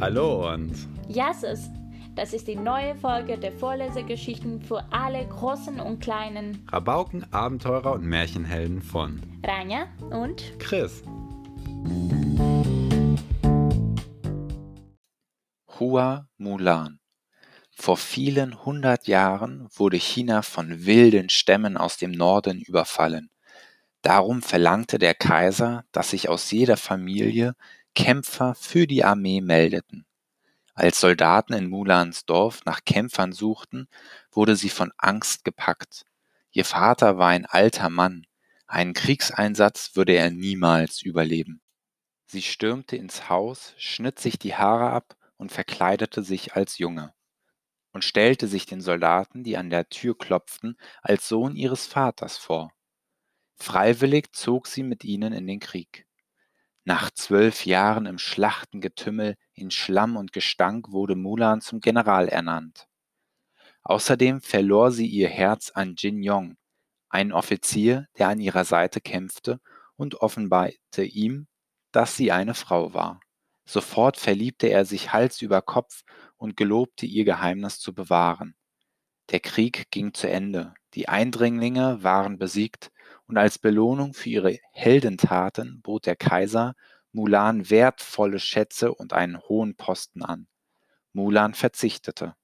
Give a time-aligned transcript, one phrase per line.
[0.00, 0.74] Hallo und
[1.08, 1.70] Jasses,
[2.16, 6.66] das ist die neue Folge der Vorlesegeschichten für alle Großen und Kleinen.
[6.70, 11.02] Rabauken, Abenteurer und Märchenhelden von Rania und Chris.
[15.78, 16.98] Hua Mulan.
[17.70, 23.30] Vor vielen hundert Jahren wurde China von wilden Stämmen aus dem Norden überfallen.
[24.02, 27.54] Darum verlangte der Kaiser, dass sich aus jeder Familie
[27.94, 30.06] Kämpfer für die Armee meldeten.
[30.74, 33.88] Als Soldaten in Mulans Dorf nach Kämpfern suchten,
[34.32, 36.04] wurde sie von Angst gepackt.
[36.50, 38.26] Ihr Vater war ein alter Mann,
[38.66, 41.60] einen Kriegseinsatz würde er niemals überleben.
[42.26, 47.14] Sie stürmte ins Haus, schnitt sich die Haare ab und verkleidete sich als Junge
[47.94, 52.72] und stellte sich den Soldaten, die an der Tür klopften, als Sohn ihres Vaters vor.
[53.54, 56.04] Freiwillig zog sie mit ihnen in den Krieg.
[56.86, 62.86] Nach zwölf Jahren im Schlachtengetümmel, in Schlamm und Gestank wurde Mulan zum General ernannt.
[63.84, 66.56] Außerdem verlor sie ihr Herz an Jin Yong,
[67.08, 69.60] einen Offizier, der an ihrer Seite kämpfte,
[69.96, 71.46] und offenbarte ihm,
[71.92, 73.20] dass sie eine Frau war.
[73.64, 76.02] Sofort verliebte er sich Hals über Kopf
[76.36, 78.56] und gelobte ihr Geheimnis zu bewahren.
[79.30, 82.90] Der Krieg ging zu Ende, die Eindringlinge waren besiegt,
[83.26, 86.74] und als Belohnung für ihre Heldentaten bot der Kaiser
[87.12, 90.48] Mulan wertvolle Schätze und einen hohen Posten an.
[91.12, 92.34] Mulan verzichtete.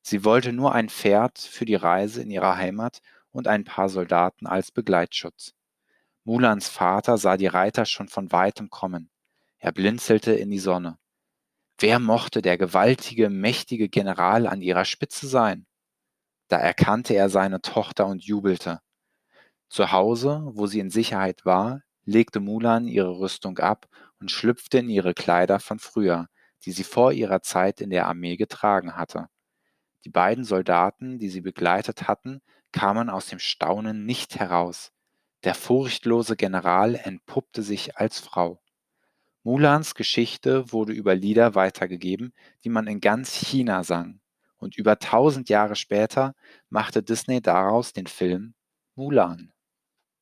[0.00, 3.00] Sie wollte nur ein Pferd für die Reise in ihre Heimat
[3.32, 5.54] und ein paar Soldaten als Begleitschutz.
[6.24, 9.10] Mulans Vater sah die Reiter schon von weitem kommen.
[9.58, 10.98] Er blinzelte in die Sonne.
[11.78, 15.66] Wer mochte der gewaltige, mächtige General an ihrer Spitze sein?
[16.46, 18.80] Da erkannte er seine Tochter und jubelte.
[19.72, 23.88] Zu Hause, wo sie in Sicherheit war, legte Mulan ihre Rüstung ab
[24.20, 26.28] und schlüpfte in ihre Kleider von früher,
[26.66, 29.30] die sie vor ihrer Zeit in der Armee getragen hatte.
[30.04, 34.92] Die beiden Soldaten, die sie begleitet hatten, kamen aus dem Staunen nicht heraus.
[35.42, 38.60] Der furchtlose General entpuppte sich als Frau.
[39.42, 44.20] Mulans Geschichte wurde über Lieder weitergegeben, die man in ganz China sang,
[44.58, 46.34] und über tausend Jahre später
[46.68, 48.52] machte Disney daraus den Film
[48.96, 49.50] Mulan.